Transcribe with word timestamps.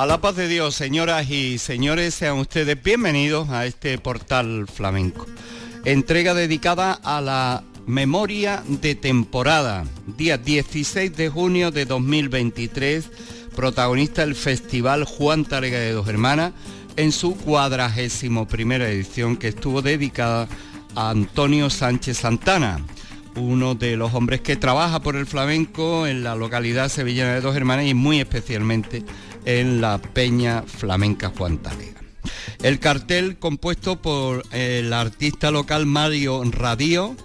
A 0.00 0.06
la 0.06 0.18
paz 0.18 0.34
de 0.34 0.48
Dios, 0.48 0.74
señoras 0.74 1.28
y 1.28 1.58
señores, 1.58 2.14
sean 2.14 2.38
ustedes 2.38 2.82
bienvenidos 2.82 3.50
a 3.50 3.66
este 3.66 3.98
portal 3.98 4.66
flamenco. 4.66 5.26
Entrega 5.84 6.32
dedicada 6.32 6.94
a 6.94 7.20
la 7.20 7.64
memoria 7.86 8.62
de 8.66 8.94
temporada, 8.94 9.84
día 10.16 10.38
16 10.38 11.14
de 11.14 11.28
junio 11.28 11.70
de 11.70 11.84
2023, 11.84 13.10
protagonista 13.54 14.22
del 14.22 14.36
Festival 14.36 15.04
Juan 15.04 15.44
Tarega 15.44 15.78
de 15.78 15.92
Dos 15.92 16.08
Hermanas, 16.08 16.54
en 16.96 17.12
su 17.12 17.36
cuadragésimo 17.36 18.48
primera 18.48 18.88
edición 18.88 19.36
que 19.36 19.48
estuvo 19.48 19.82
dedicada 19.82 20.48
a 20.94 21.10
Antonio 21.10 21.68
Sánchez 21.68 22.16
Santana 22.16 22.82
uno 23.36 23.74
de 23.74 23.96
los 23.96 24.12
hombres 24.14 24.40
que 24.40 24.56
trabaja 24.56 25.00
por 25.00 25.16
el 25.16 25.26
flamenco 25.26 26.06
en 26.06 26.22
la 26.24 26.34
localidad 26.34 26.88
sevillana 26.88 27.34
de 27.34 27.40
Dos 27.40 27.56
Hermanas 27.56 27.86
y 27.86 27.94
muy 27.94 28.20
especialmente 28.20 29.04
en 29.44 29.80
la 29.80 29.98
Peña 29.98 30.62
Flamenca 30.62 31.32
Juan 31.36 31.58
Talega. 31.58 32.00
El 32.62 32.78
cartel 32.78 33.38
compuesto 33.38 34.00
por 34.00 34.44
el 34.52 34.92
artista 34.92 35.50
local 35.50 35.86
Mario 35.86 36.42
Radio, 36.44 37.16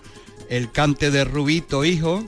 el 0.50 0.72
cante 0.72 1.12
de 1.12 1.26
Rubito 1.26 1.84
Hijo, 1.84 2.26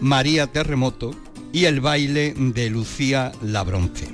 María 0.00 0.46
Terremoto 0.46 1.12
y 1.52 1.64
el 1.64 1.80
baile 1.80 2.34
de 2.36 2.70
Lucía 2.70 3.32
Labronce. 3.42 4.08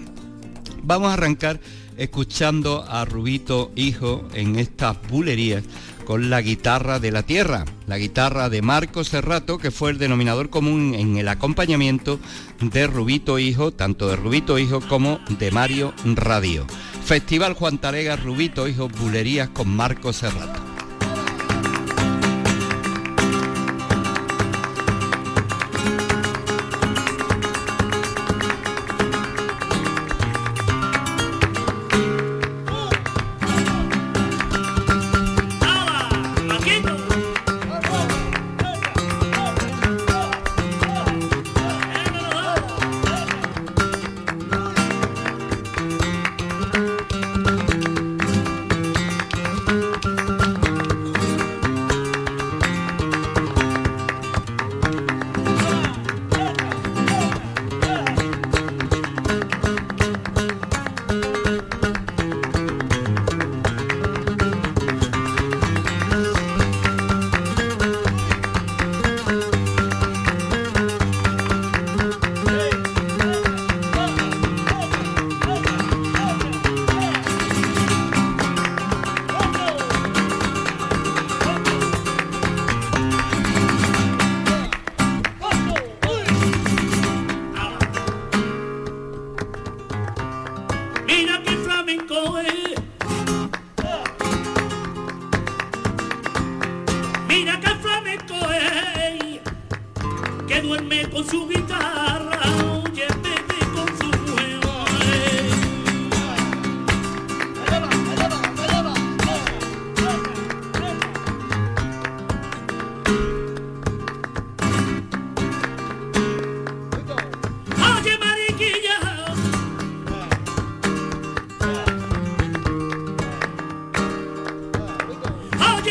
Vamos 0.83 1.11
a 1.11 1.15
arrancar 1.15 1.61
escuchando 1.97 2.85
a 2.89 3.05
Rubito 3.05 3.73
Hijo 3.77 4.27
en 4.33 4.59
estas 4.59 4.97
bulerías 5.09 5.65
con 6.11 6.29
la 6.29 6.43
guitarra 6.43 6.99
de 6.99 7.13
la 7.13 7.23
tierra, 7.23 7.65
la 7.87 7.97
guitarra 7.97 8.49
de 8.49 8.63
Marco 8.63 9.05
Serrato, 9.05 9.59
que 9.59 9.71
fue 9.71 9.93
el 9.93 9.99
denominador 9.99 10.51
común 10.51 10.93
en 10.97 11.17
el 11.19 11.29
acompañamiento 11.29 12.19
de 12.61 12.89
Rubito 12.89 13.39
Hijo, 13.39 13.71
tanto 13.71 14.09
de 14.09 14.17
Rubito 14.17 14.59
Hijo 14.59 14.81
como 14.81 15.21
de 15.39 15.53
Mario 15.53 15.95
Radio. 16.17 16.67
Festival 17.05 17.55
Juan 17.55 17.79
Tarega, 17.79 18.17
Rubito 18.17 18.67
Hijo, 18.67 18.89
Bulerías 18.89 19.51
con 19.51 19.69
Marco 19.69 20.13
Serrato. 20.13 20.70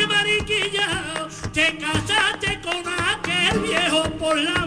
mariquilla, 0.09 1.27
te 1.53 1.77
casaste 1.77 2.59
con 2.61 2.83
aquel 2.87 3.59
viejo 3.61 4.03
por 4.19 4.37
la 4.37 4.65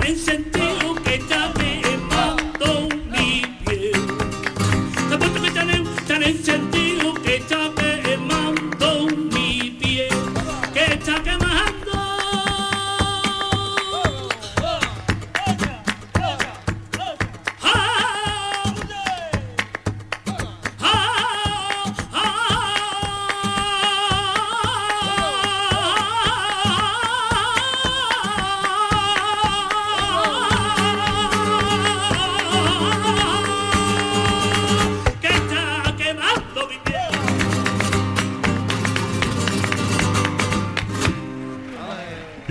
para 0.00 0.16
sentir 0.16 0.89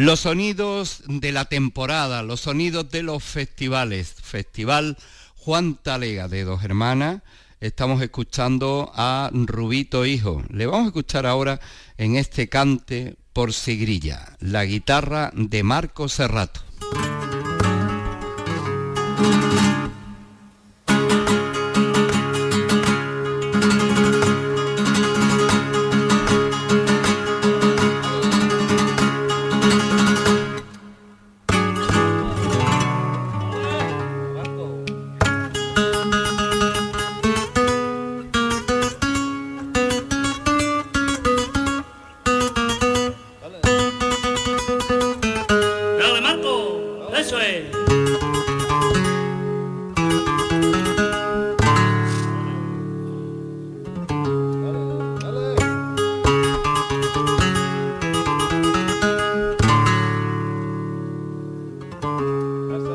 Los 0.09 0.21
sonidos 0.21 1.03
de 1.06 1.31
la 1.31 1.45
temporada, 1.45 2.23
los 2.23 2.39
sonidos 2.39 2.89
de 2.89 3.03
los 3.03 3.23
festivales. 3.23 4.15
Festival 4.19 4.97
Juan 5.35 5.75
Talega 5.75 6.27
de 6.27 6.45
Dos 6.45 6.63
Hermanas. 6.63 7.21
Estamos 7.59 8.01
escuchando 8.01 8.91
a 8.95 9.29
Rubito 9.31 10.07
Hijo. 10.07 10.41
Le 10.50 10.65
vamos 10.65 10.85
a 10.85 10.88
escuchar 10.88 11.27
ahora 11.27 11.59
en 12.00 12.15
este 12.15 12.50
cante 12.50 13.17
por 13.33 13.53
Sigrilla, 13.53 14.35
la 14.39 14.65
guitarra 14.65 15.29
de 15.35 15.61
Marco 15.61 16.09
Serrato. 16.09 16.61
That's 62.01 62.89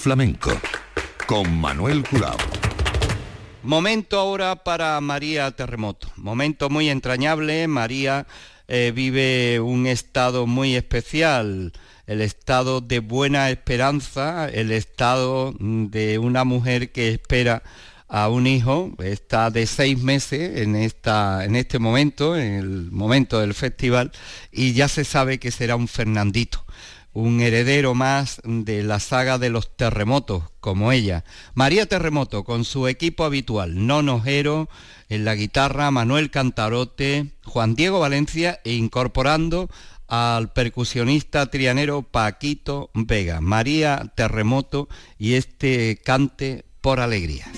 Flamenco 0.00 0.50
con 1.26 1.60
Manuel 1.60 2.02
Curao. 2.08 2.38
Momento 3.62 4.18
ahora 4.18 4.56
para 4.56 4.98
María 5.02 5.50
Terremoto. 5.50 6.08
Momento 6.16 6.70
muy 6.70 6.88
entrañable. 6.88 7.68
María 7.68 8.26
eh, 8.66 8.92
vive 8.94 9.60
un 9.60 9.86
estado 9.86 10.46
muy 10.46 10.74
especial, 10.74 11.74
el 12.06 12.22
estado 12.22 12.80
de 12.80 13.00
buena 13.00 13.50
esperanza, 13.50 14.48
el 14.48 14.72
estado 14.72 15.54
de 15.60 16.18
una 16.18 16.44
mujer 16.44 16.92
que 16.92 17.10
espera 17.10 17.62
a 18.08 18.30
un 18.30 18.46
hijo, 18.46 18.92
está 19.04 19.50
de 19.50 19.66
seis 19.66 19.98
meses 19.98 20.62
en, 20.62 20.76
esta, 20.76 21.44
en 21.44 21.56
este 21.56 21.78
momento, 21.78 22.36
en 22.38 22.54
el 22.54 22.90
momento 22.90 23.38
del 23.38 23.52
festival, 23.52 24.12
y 24.50 24.72
ya 24.72 24.88
se 24.88 25.04
sabe 25.04 25.38
que 25.38 25.50
será 25.50 25.76
un 25.76 25.88
Fernandito 25.88 26.64
un 27.12 27.40
heredero 27.40 27.94
más 27.94 28.40
de 28.44 28.82
la 28.82 29.00
saga 29.00 29.38
de 29.38 29.50
los 29.50 29.76
terremotos, 29.76 30.44
como 30.60 30.92
ella. 30.92 31.24
María 31.54 31.86
Terremoto, 31.86 32.44
con 32.44 32.64
su 32.64 32.88
equipo 32.88 33.24
habitual, 33.24 33.86
Nono 33.86 34.20
Jero, 34.20 34.68
en 35.08 35.24
la 35.24 35.34
guitarra, 35.34 35.90
Manuel 35.90 36.30
Cantarote, 36.30 37.32
Juan 37.44 37.74
Diego 37.74 38.00
Valencia 38.00 38.60
e 38.64 38.74
incorporando 38.74 39.68
al 40.06 40.52
percusionista 40.52 41.46
trianero 41.46 42.02
Paquito 42.02 42.90
Vega, 42.94 43.40
María 43.40 44.12
Terremoto 44.16 44.88
y 45.18 45.34
este 45.34 46.00
cante 46.04 46.64
por 46.80 47.00
alegrías. 47.00 47.48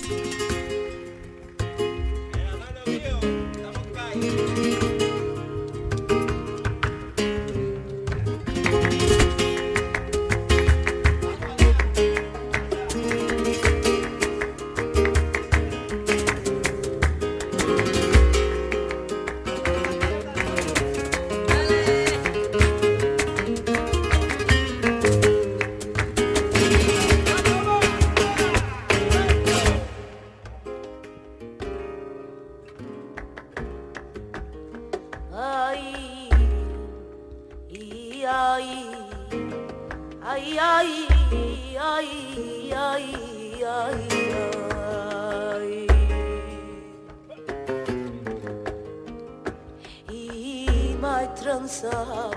tranza 51.43 51.91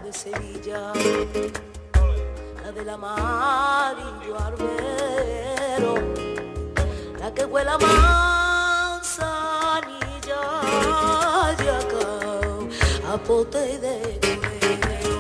de 0.03 0.11
Sevilla, 0.11 0.91
la 2.63 2.71
del 2.71 2.89
amarillo 2.89 4.35
arbero, 4.39 5.93
la 7.19 7.31
que 7.31 7.45
huele 7.45 7.69
a 7.69 7.77
manzanilla, 7.77 9.21
yacao, 11.65 12.67
a 13.13 13.17
pote 13.17 13.77
de 13.77 14.19
cuero, 14.23 15.17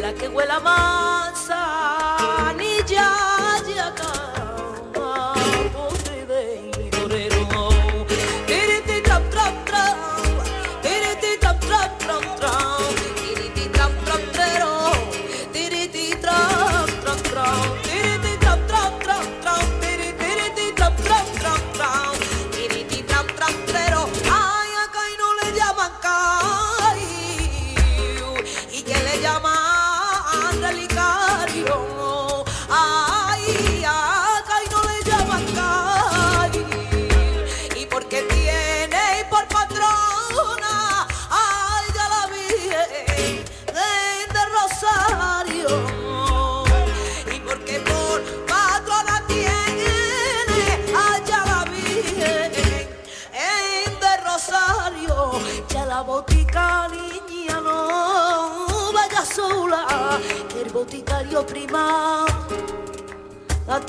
la 0.00 0.12
que 0.14 0.28
huele 0.28 0.52
a 0.52 0.60
manzanilla. 0.60 1.82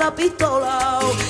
esta 0.03 0.11
pistola. 0.11 1.22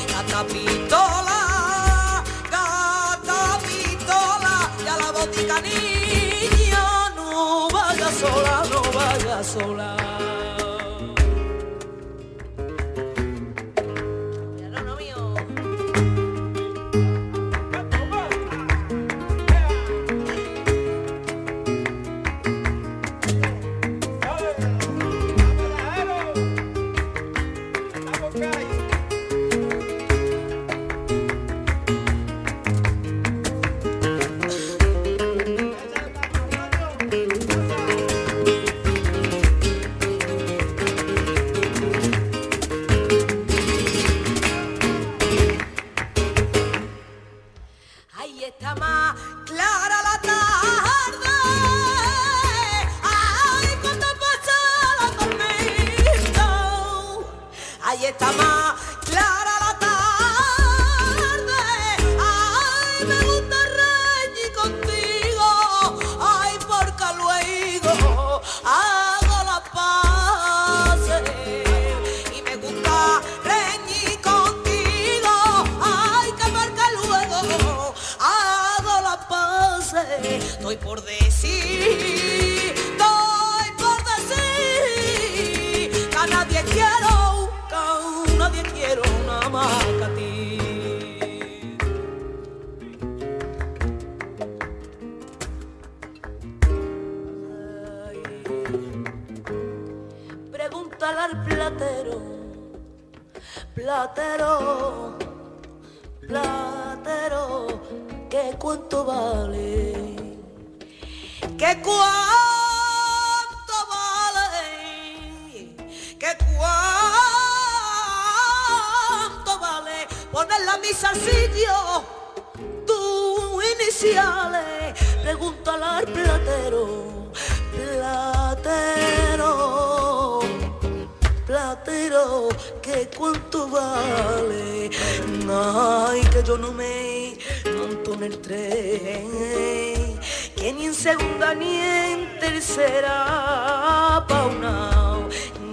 Ay, 135.56 136.22
que 136.32 136.42
yo 136.42 136.58
no 136.58 136.72
me 136.72 137.38
monto 137.78 138.16
en 138.16 138.24
el 138.24 138.40
tren, 138.40 140.20
que 140.56 140.74
ni 140.74 140.86
en 140.88 140.96
segunda 140.96 141.54
ni 141.54 141.76
en 141.78 142.40
tercera 142.40 144.26
pa' 144.28 144.46
una, 144.46 145.20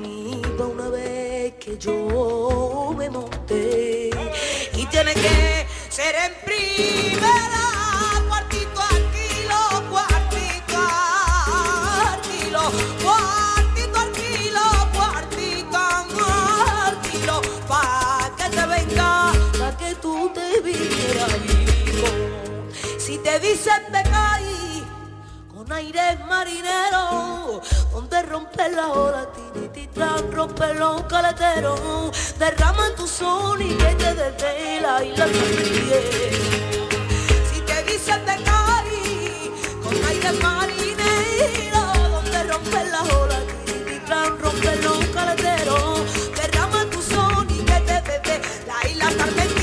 ni 0.03 0.43
pa' 0.59 0.67
una 0.67 0.89
vez 0.91 1.55
que 1.55 1.79
yo 1.79 2.95
me 2.95 3.09
monté. 3.09 4.11
Y 4.75 4.85
tiene 4.87 5.15
que 5.15 5.67
ser 5.89 6.15
en 6.27 6.33
primera. 6.45 7.60
dicen 23.41 23.93
de 23.93 24.03
caí 24.11 24.85
con 25.55 25.71
aire 25.73 26.19
marinero, 26.29 27.61
donde 27.93 28.23
rompe 28.23 28.69
la 28.71 28.89
ola, 28.89 29.27
tirititran, 29.33 30.31
rompe 30.33 30.75
los 30.75 31.03
caleteros, 31.05 32.11
derrama 32.39 32.87
en 32.89 32.97
tu 32.97 33.07
sol 33.07 33.61
y 33.61 33.75
que 33.77 33.95
te 33.97 34.15
desde 34.15 34.81
la 34.81 35.05
isla 35.05 35.27
Si 37.53 37.61
te 37.61 37.83
dicen 37.85 38.25
de 38.27 38.37
caí 38.43 39.53
con 39.83 39.95
aire 40.05 40.33
marinero, 40.33 41.83
donde 42.11 42.43
rompe 42.45 42.85
la 42.91 43.03
ola, 43.03 43.39
tirititran, 43.65 44.39
rompe 44.39 44.77
los 44.77 45.05
caleteros, 45.07 46.33
derrama 46.37 46.83
en 46.83 46.91
tu 46.91 47.03
sol 47.03 47.47
y 47.51 47.59
que 47.65 47.81
te 47.81 48.01
desde 48.03 48.67
la 48.67 48.89
isla 48.89 49.07
Carmen. 49.17 49.60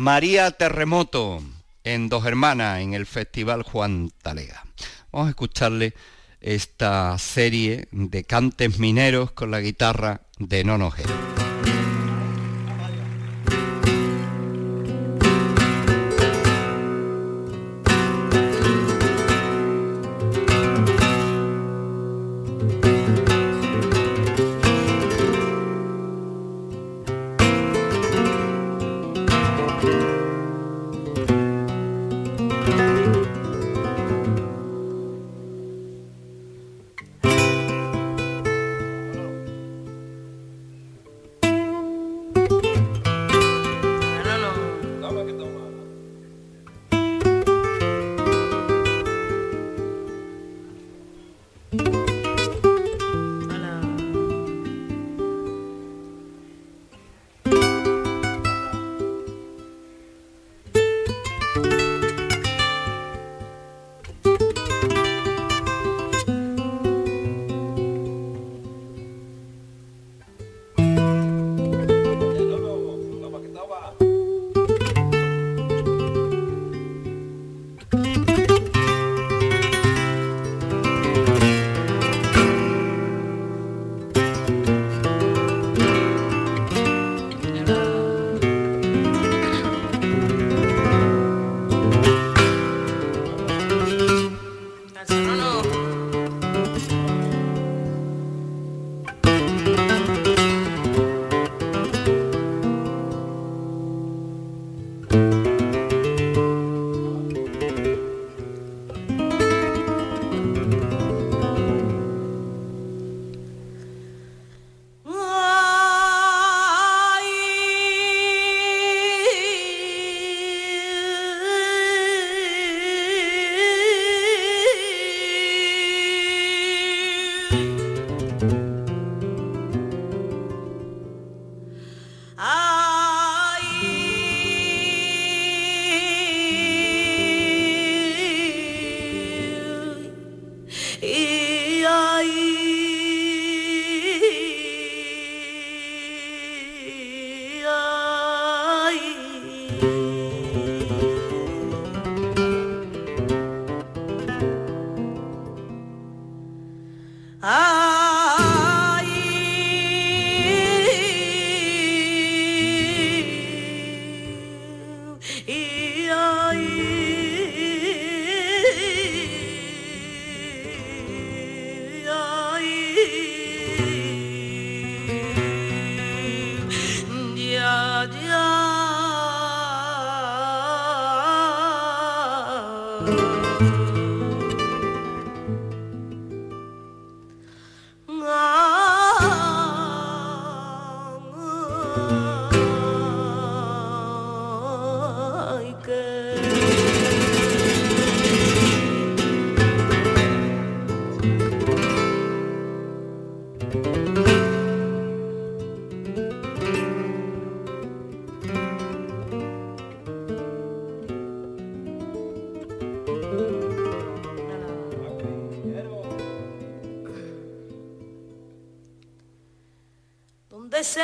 María 0.00 0.50
Terremoto 0.52 1.42
en 1.84 2.08
Dos 2.08 2.24
Hermanas, 2.24 2.80
en 2.80 2.94
el 2.94 3.04
Festival 3.04 3.62
Juan 3.62 4.10
Talega. 4.22 4.64
Vamos 5.12 5.26
a 5.26 5.30
escucharle 5.30 5.92
esta 6.40 7.18
serie 7.18 7.86
de 7.90 8.24
cantes 8.24 8.78
mineros 8.78 9.32
con 9.32 9.50
la 9.50 9.60
guitarra 9.60 10.22
de 10.38 10.64
Nono 10.64 10.90
G. 10.90 11.39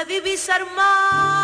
se 0.07 0.12
divisa 0.12 0.57
el 0.57 1.36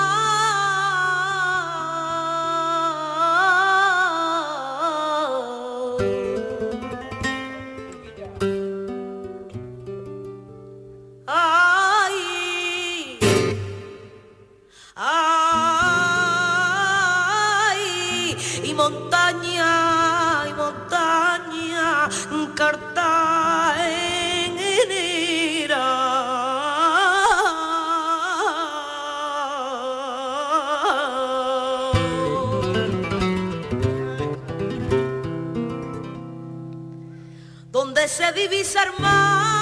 donde 38.49 38.65
se 38.65 39.62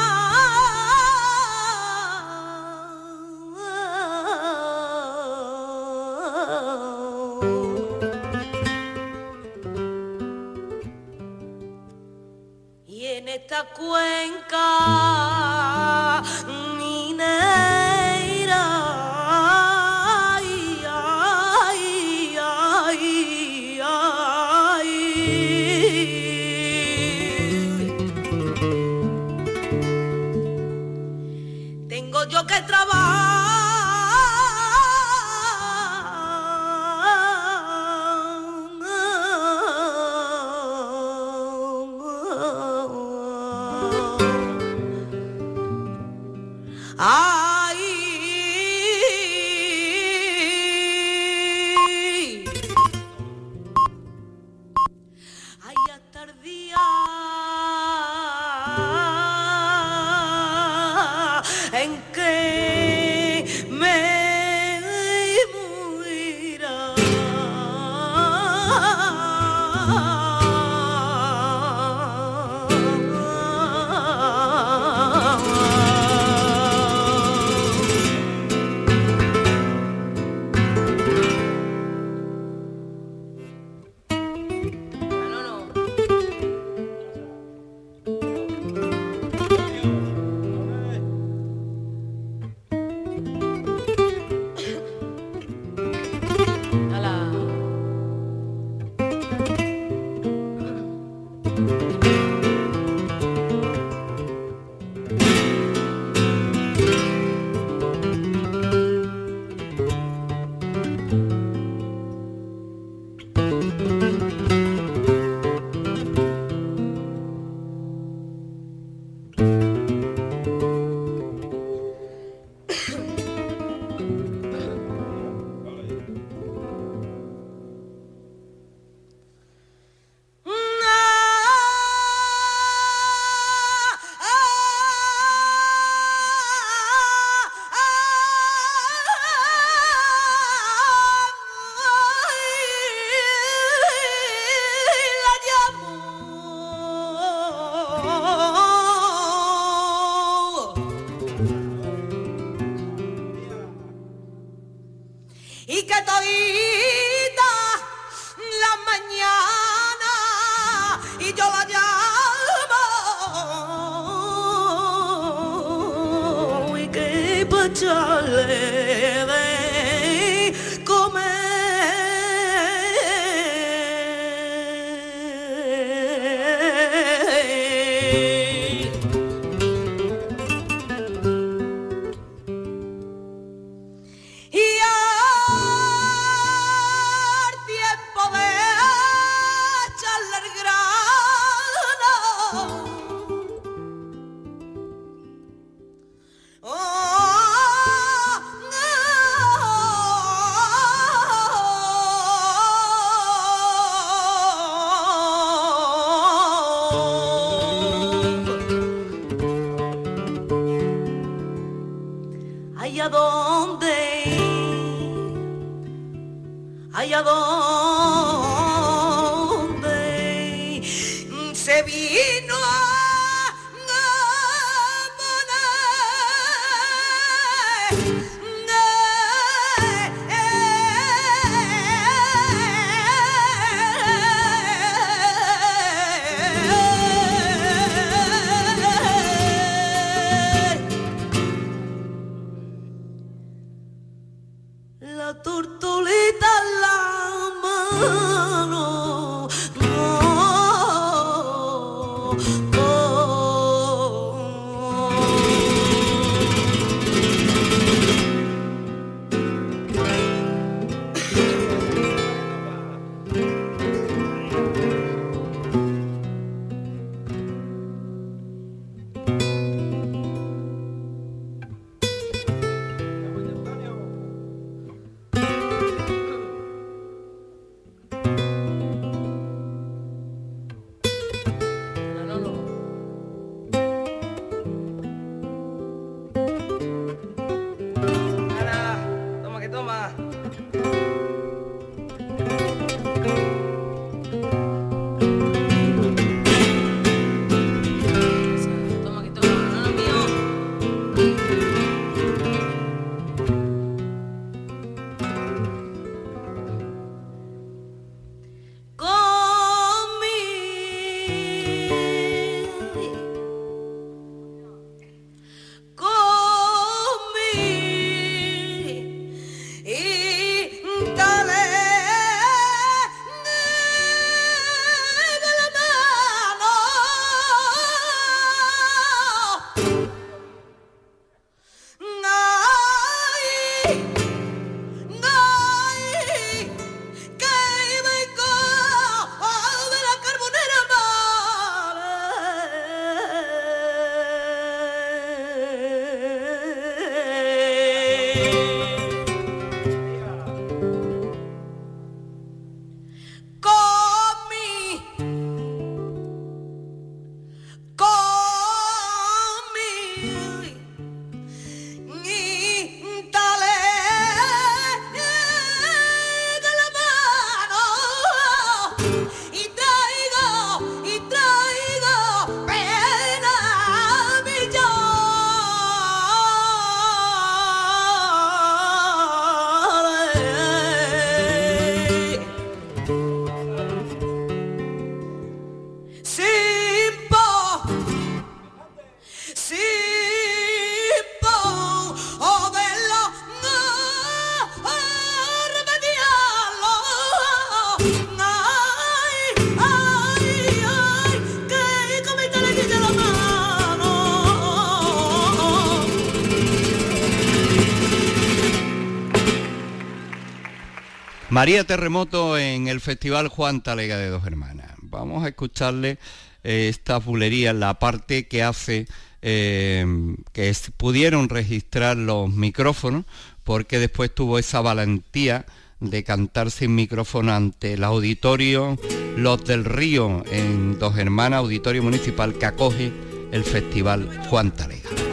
María 411.50 411.82
Terremoto 411.82 412.56
en 412.56 412.86
el 412.86 413.00
Festival 413.00 413.48
Juan 413.48 413.82
Talega 413.82 414.16
de 414.16 414.28
Dos 414.28 414.46
Hermanas. 414.46 414.92
Vamos 415.02 415.44
a 415.44 415.48
escucharle 415.48 416.18
eh, 416.62 416.88
esta 416.88 417.18
bulería, 417.18 417.72
la 417.72 417.98
parte 417.98 418.46
que 418.46 418.62
hace 418.62 419.08
eh, 419.42 420.06
que 420.52 420.72
pudieron 420.96 421.48
registrar 421.48 422.16
los 422.16 422.50
micrófonos, 422.50 423.24
porque 423.64 423.98
después 423.98 424.32
tuvo 424.32 424.60
esa 424.60 424.80
valentía 424.80 425.66
de 425.98 426.22
cantar 426.22 426.70
sin 426.70 426.94
micrófono 426.94 427.52
ante 427.52 427.94
el 427.94 428.04
auditorio 428.04 428.96
Los 429.36 429.64
del 429.64 429.84
Río 429.84 430.44
en 430.52 431.00
Dos 431.00 431.18
Hermanas, 431.18 431.58
auditorio 431.58 432.04
municipal 432.04 432.54
que 432.54 432.66
acoge 432.66 433.12
el 433.50 433.64
Festival 433.64 434.46
Juan 434.48 434.70
Talega. 434.70 435.29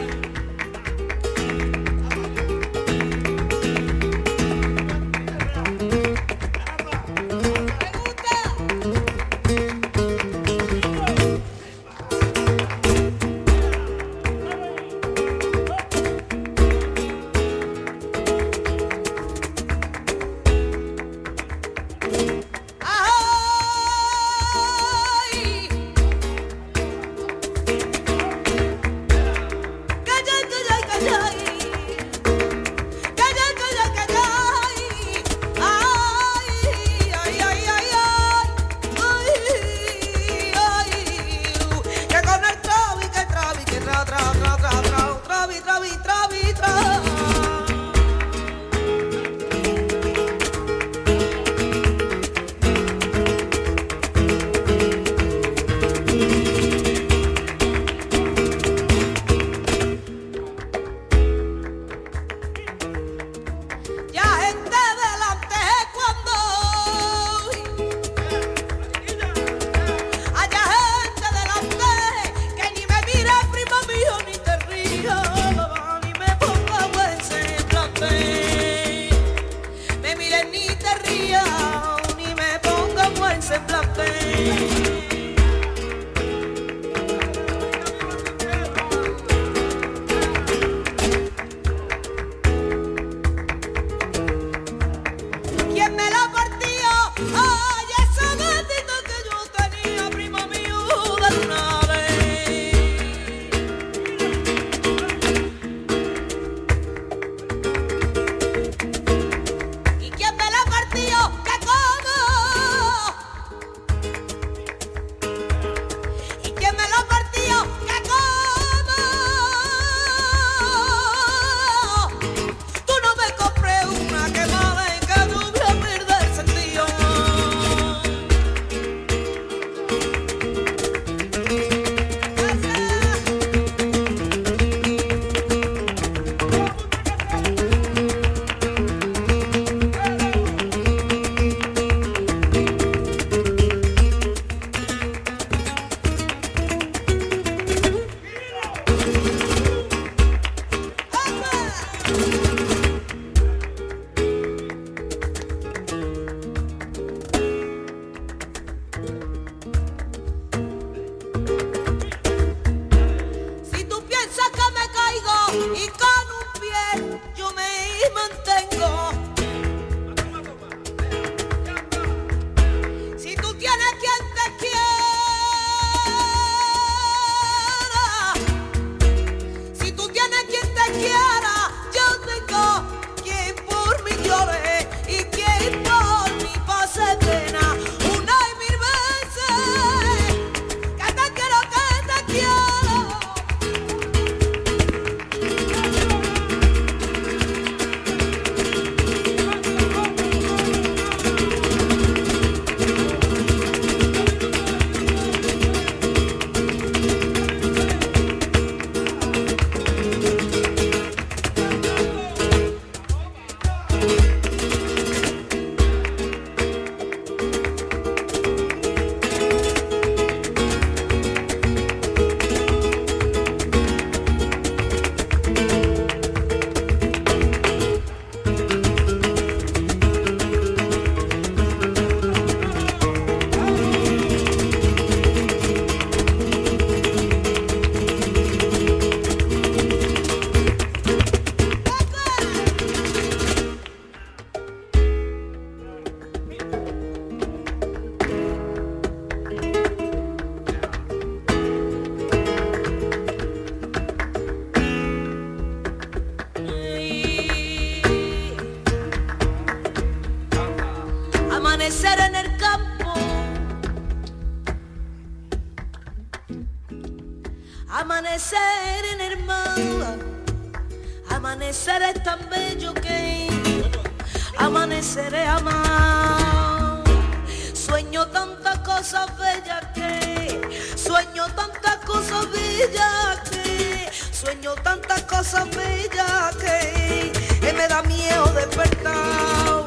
Tantas 278.98 279.12
cosas 279.12 279.38
bellas 279.38 279.86
que, 279.94 280.96
sueño 280.96 281.46
tantas 281.54 281.96
cosas 282.04 282.50
bellas 282.50 283.48
que, 283.48 284.10
sueño 284.32 284.74
tantas 284.82 285.22
cosas 285.22 285.68
bellas 285.70 286.56
que, 286.56 287.32
que 287.60 287.72
me 287.74 287.86
da 287.86 288.02
miedo 288.02 288.46
despertar. 288.46 289.77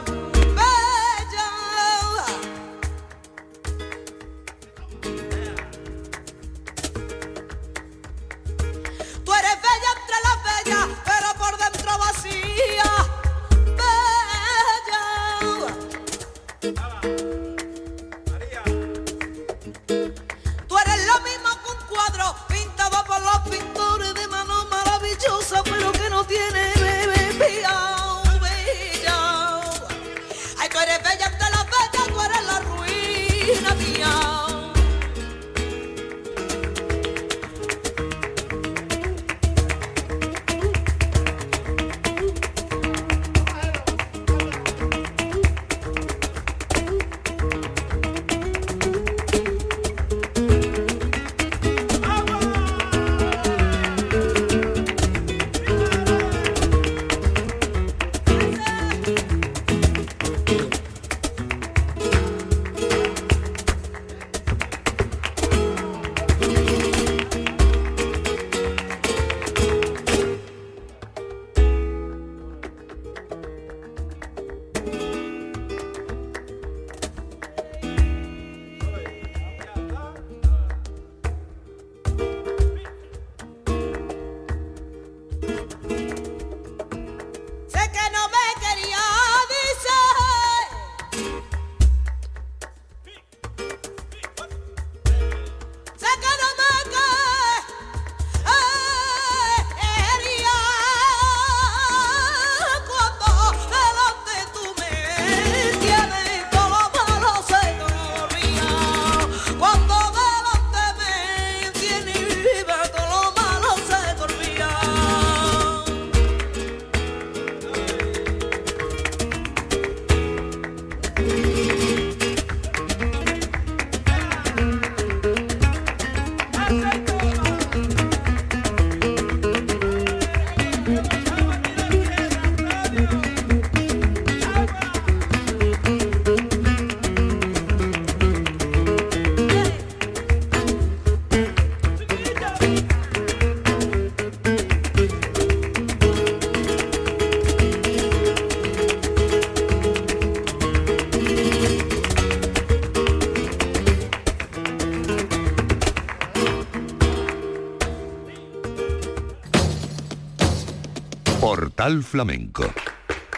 Flamenco 161.82 162.72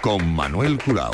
con 0.01 0.35
Manuel 0.35 0.77
Curao. 0.77 1.13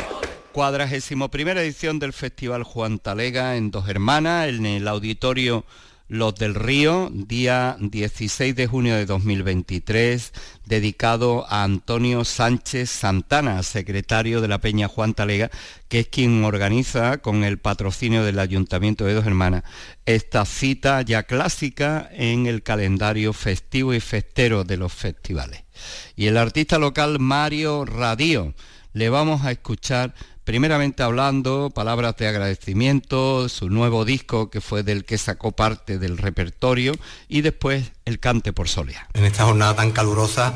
Cuadragésimo 0.52 1.30
primera 1.30 1.62
edición 1.62 2.00
del 2.00 2.12
Festival 2.12 2.64
Juan 2.64 2.98
Talega 2.98 3.56
en 3.56 3.70
Dos 3.70 3.88
Hermanas, 3.88 4.50
en 4.50 4.66
el 4.66 4.88
auditorio 4.88 5.64
Los 6.08 6.34
del 6.34 6.56
Río, 6.56 7.12
día 7.14 7.78
16 7.80 8.56
de 8.56 8.66
junio 8.66 8.96
de 8.96 9.06
2023, 9.06 10.34
dedicado 10.66 11.46
a 11.48 11.64
Antonio 11.64 12.26
Sánchez 12.26 12.90
Santana, 12.90 13.62
secretario 13.62 14.42
de 14.42 14.48
la 14.48 14.58
Peña 14.58 14.88
Juan 14.88 15.14
Talega, 15.14 15.52
que 15.88 16.00
es 16.00 16.08
quien 16.08 16.44
organiza 16.44 17.20
con 17.20 17.44
el 17.44 17.60
patrocinio 17.60 18.24
del 18.24 18.40
Ayuntamiento 18.40 19.06
de 19.06 19.14
Dos 19.14 19.28
Hermanas 19.28 19.64
esta 20.08 20.46
cita 20.46 21.04
ya 21.04 21.22
clásica 21.22 22.10
en 22.12 22.48
el 22.48 22.64
calendario 22.64 23.34
festivo 23.34 23.94
y 23.94 24.00
festero 24.00 24.64
de 24.64 24.78
los 24.78 24.92
festivales 24.92 25.69
y 26.16 26.28
el 26.28 26.38
artista 26.38 26.78
local 26.78 27.20
Mario 27.20 27.86
Radío. 27.86 28.54
Le 28.94 29.10
vamos 29.10 29.46
a 29.46 29.52
escuchar 29.52 30.14
primeramente 30.50 31.04
hablando 31.04 31.70
palabras 31.70 32.18
de 32.18 32.28
agradecimiento, 32.28 33.48
su 33.50 33.70
nuevo 33.70 34.04
disco 34.04 34.50
que 34.50 34.62
fue 34.62 34.82
del 34.82 35.06
que 35.06 35.20
sacó 35.20 35.52
parte 35.52 36.00
del 36.00 36.18
repertorio 36.18 36.94
y 37.28 37.42
después 37.42 37.92
el 38.06 38.20
cante 38.20 38.52
por 38.52 38.68
Solia. 38.68 39.08
En 39.14 39.26
esta 39.26 39.46
jornada 39.46 39.76
tan 39.76 39.92
calurosa 39.92 40.56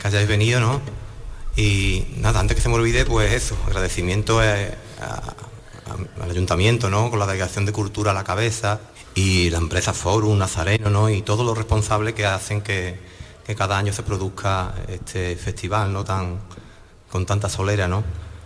que 0.00 0.08
hayáis 0.08 0.26
venido, 0.26 0.58
¿no? 0.58 0.80
Y 1.54 2.06
nada, 2.16 2.40
antes 2.40 2.56
que 2.56 2.60
se 2.60 2.68
me 2.68 2.74
olvide, 2.74 3.04
pues 3.04 3.32
eso, 3.32 3.56
agradecimiento 3.66 4.40
al 4.40 4.74
ayuntamiento, 6.28 6.90
¿no? 6.90 7.08
Con 7.08 7.20
la 7.20 7.26
delegación 7.26 7.66
de 7.66 7.72
cultura 7.72 8.10
a 8.10 8.14
la 8.14 8.24
cabeza 8.24 8.80
y 9.14 9.50
la 9.50 9.58
empresa 9.58 9.92
Forum, 9.92 10.38
Nazareno, 10.38 10.90
¿no? 10.90 11.08
Y 11.08 11.22
todos 11.22 11.46
los 11.46 11.56
responsables 11.56 12.14
que 12.14 12.26
hacen 12.26 12.62
que, 12.62 12.98
que 13.50 13.56
cada 13.56 13.76
año 13.76 13.92
se 13.92 14.04
produzca 14.04 14.72
este 14.86 15.34
festival 15.34 15.92
¿no? 15.92 16.04
tan, 16.04 16.38
con 17.10 17.26
tanta 17.26 17.48
solera 17.48 17.88
¿no? 17.88 18.04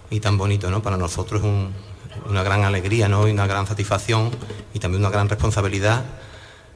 y 0.09 0.19
tan 0.19 0.39
bonito. 0.39 0.71
¿no? 0.71 0.83
Para 0.83 0.97
nosotros 0.97 1.43
es 1.45 2.27
una 2.27 2.43
gran 2.43 2.65
alegría 2.65 3.07
¿no? 3.07 3.29
y 3.29 3.33
una 3.33 3.47
gran 3.47 3.67
satisfacción 3.67 4.31
y 4.73 4.79
también 4.79 5.03
una 5.03 5.11
gran 5.11 5.29
responsabilidad 5.29 6.05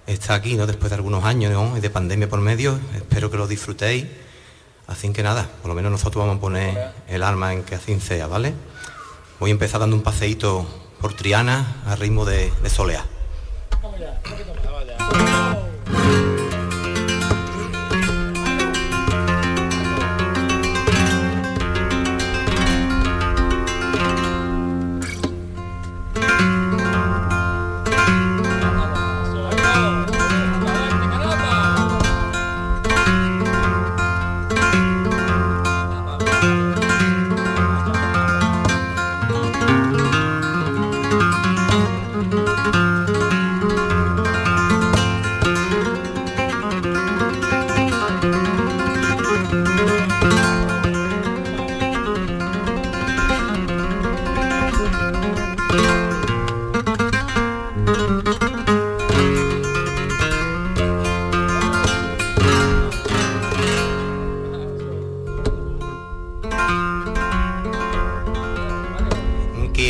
estar 0.06 0.36
aquí 0.36 0.56
¿no? 0.56 0.66
después 0.66 0.90
de 0.90 0.96
algunos 0.96 1.24
años 1.24 1.52
¿no? 1.52 1.80
de 1.80 1.88
pandemia 1.88 2.28
por 2.28 2.40
medio. 2.40 2.78
Espero 2.94 3.30
que 3.30 3.38
lo 3.38 3.46
disfrutéis. 3.46 4.04
Así 4.86 5.10
que 5.10 5.22
nada, 5.22 5.48
por 5.62 5.70
lo 5.70 5.74
menos 5.74 5.90
nosotros 5.90 6.22
vamos 6.22 6.36
a 6.36 6.40
poner 6.40 6.92
el 7.08 7.22
alma 7.22 7.54
en 7.54 7.62
que 7.62 7.76
así 7.76 7.98
sea, 7.98 8.26
¿vale? 8.26 8.52
Voy 9.40 9.50
a 9.50 9.52
empezar 9.52 9.80
dando 9.80 9.96
un 9.96 10.02
paseíto 10.02 10.66
por 11.00 11.14
Triana 11.14 11.82
a 11.86 11.96
ritmo 11.96 12.26
de, 12.26 12.52
de 12.62 12.70
soleá. 12.70 13.04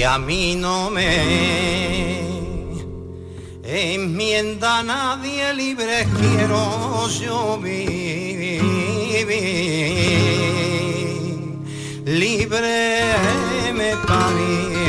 A 0.05 0.19
mí 0.19 0.55
no 0.55 0.91
me 0.91 2.21
enmienda 3.65 4.83
nadie 4.83 5.53
libre 5.55 6.07
quiero 6.19 7.09
yo 7.09 7.59
vivir. 7.59 8.63
Libre 12.05 13.15
me 13.75 13.97
parí 14.07 14.89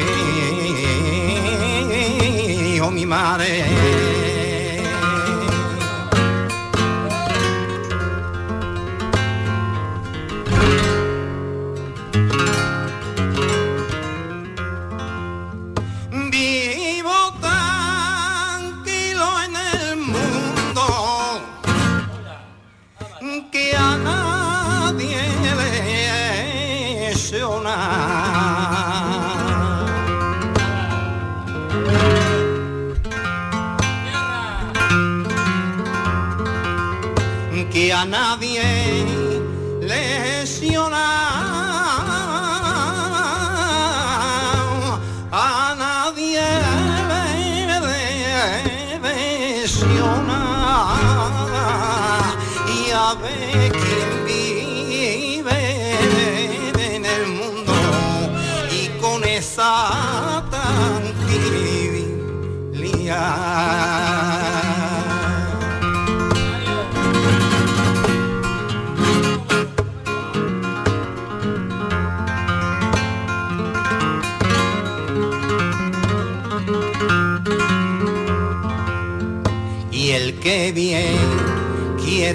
oh 2.81 2.91
mi 2.91 3.05
madre 3.05 4.08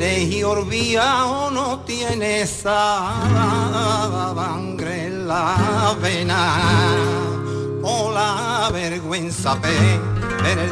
y 0.02 0.42
olvida 0.42 1.24
o 1.26 1.50
no 1.52 1.78
tienes 1.86 2.50
sangre 2.50 3.06
en 5.06 5.28
la 5.28 5.94
vena 6.02 6.58
o 7.80 8.10
la 8.10 8.70
vergüenza 8.72 9.56
perdida. 10.42 10.64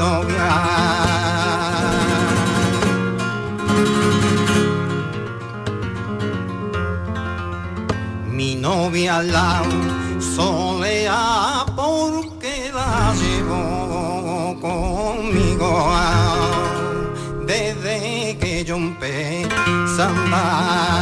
Novia. 0.00 0.50
Mi 8.36 8.54
novia 8.56 9.22
lado 9.22 9.76
solea 10.36 11.66
porque 11.76 12.70
la 12.72 13.12
llevo 13.20 14.56
conmigo 14.66 15.70
desde 17.46 18.38
que 18.40 18.64
yo 18.64 18.76
empecé 18.76 20.02
a 20.02 20.08
andar. 20.08 20.99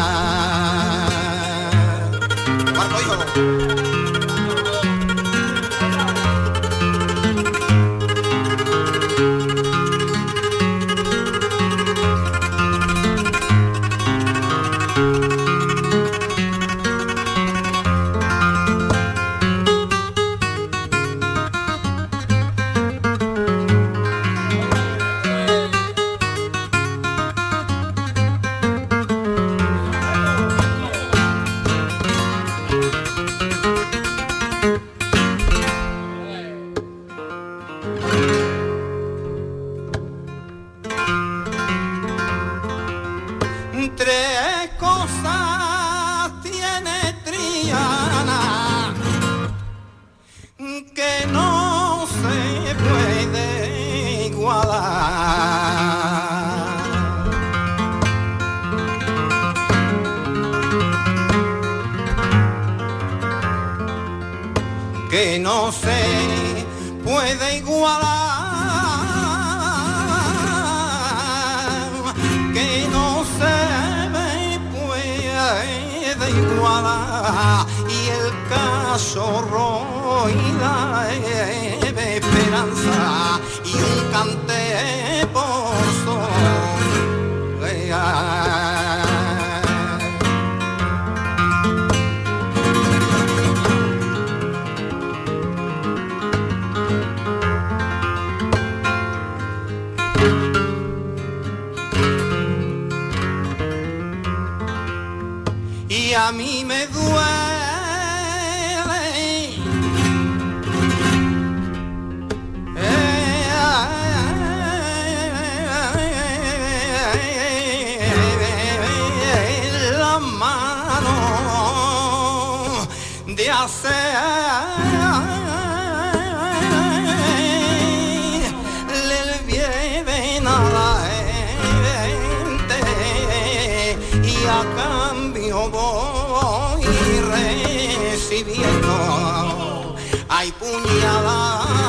Recibiendo. 138.29 139.95
Hay 140.29 140.53
puñalada 140.53 141.88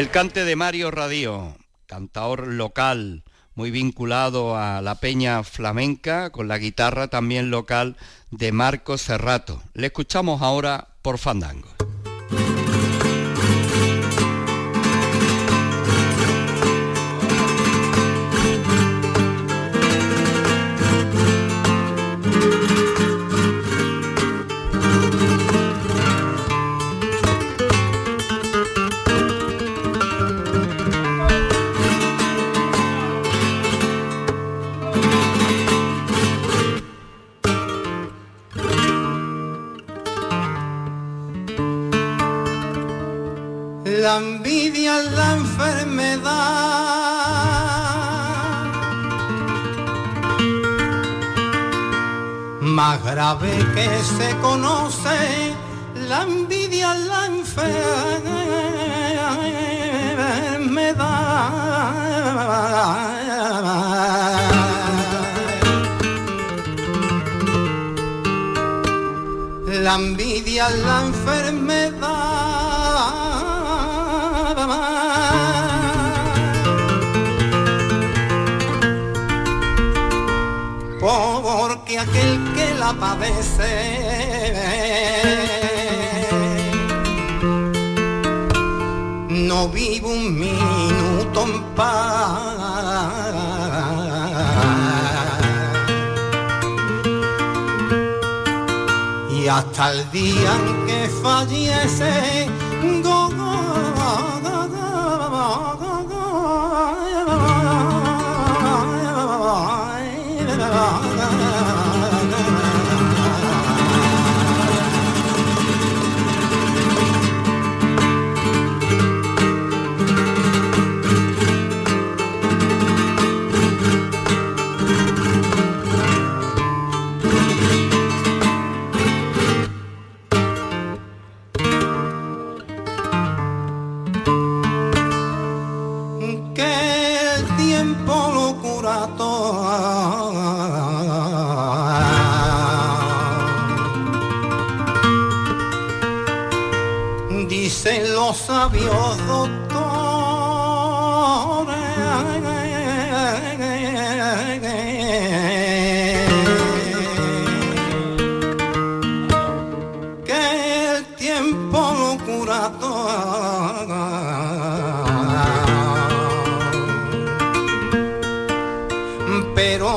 El 0.00 0.08
cante 0.08 0.46
de 0.46 0.56
Mario 0.56 0.90
Radio, 0.90 1.58
cantador 1.84 2.46
local, 2.46 3.22
muy 3.54 3.70
vinculado 3.70 4.56
a 4.56 4.80
la 4.80 4.94
peña 4.94 5.42
flamenca, 5.42 6.30
con 6.30 6.48
la 6.48 6.56
guitarra 6.56 7.08
también 7.08 7.50
local 7.50 7.98
de 8.30 8.50
Marco 8.50 8.96
Serrato. 8.96 9.62
Le 9.74 9.88
escuchamos 9.88 10.40
ahora 10.40 10.88
por 11.02 11.18
Fandango. 11.18 11.68
Más 52.80 52.98
grave 53.04 53.50
que 53.74 53.88
se 54.16 54.28
conoce. 54.38 55.18
La 56.08 56.22
envidia 56.22 56.88
la 56.94 57.26
enfermedad. 57.26 58.70
La 69.86 69.94
envidia 70.02 70.64
la 70.86 70.96
enfermedad. 71.08 72.30
Porque 81.00 81.98
aquel 81.98 82.32
que 82.44 82.49
la 82.80 82.92
padece 82.94 84.80
no 89.50 89.68
vive 89.68 90.06
un 90.06 90.38
minuto 90.38 91.42
en 91.42 91.62
paz. 91.74 93.24
Y 99.36 99.48
hasta 99.48 99.92
el 99.92 100.10
día 100.10 100.50
en 100.60 100.86
que 100.86 101.00
fallece, 101.22 102.48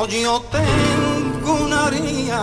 yo 0.09 0.41
tengo 0.51 1.53
una 1.65 1.85
haría 1.85 2.41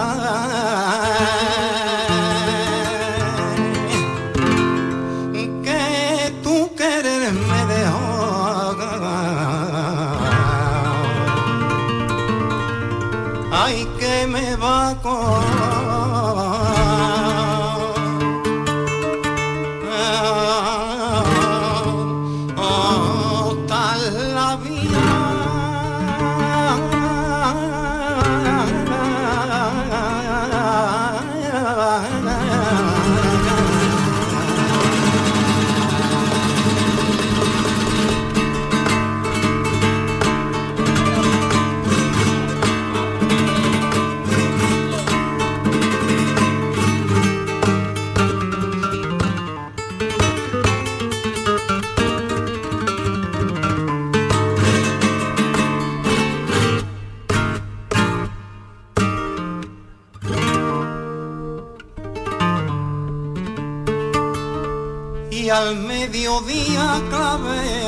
clave. 67.09 67.81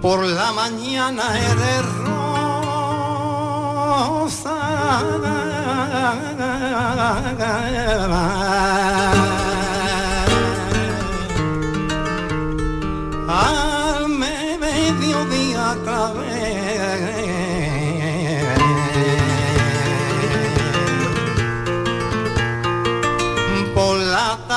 Por 0.00 0.24
la 0.24 0.52
mañana 0.52 1.22
eres 1.38 1.84
rosa 2.04 2.30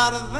mar 0.03 0.19
de. 0.19 0.33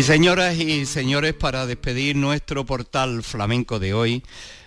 Y 0.00 0.02
señoras 0.02 0.56
y 0.56 0.86
señores, 0.86 1.34
para 1.34 1.66
despedir 1.66 2.16
nuestro 2.16 2.64
portal 2.64 3.22
flamenco 3.22 3.78
de 3.78 3.92
hoy, 3.92 4.22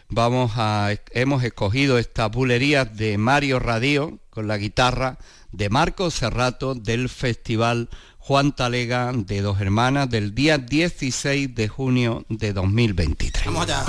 vamos 0.07 0.51
a 0.57 0.91
hemos 1.09 1.43
escogido 1.43 1.97
esta 1.97 2.27
bulería 2.27 2.85
de 2.85 3.17
Mario 3.17 3.57
Radio 3.57 4.19
con 4.29 4.47
la 4.47 4.59
guitarra 4.59 5.17
de 5.51 5.71
Marco 5.71 6.11
Serrato 6.11 6.75
del 6.75 7.09
Festival 7.09 7.89
Juan 8.19 8.55
Talega 8.55 9.11
de 9.11 9.41
Dos 9.41 9.59
Hermanas 9.59 10.07
del 10.07 10.35
día 10.35 10.59
16 10.59 11.55
de 11.55 11.67
junio 11.67 12.27
de 12.29 12.53
2023. 12.53 13.45
Vamos 13.47 13.63
allá. 13.63 13.83